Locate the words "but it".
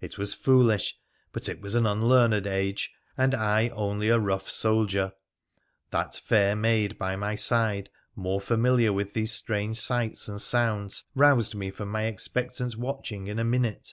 1.32-1.60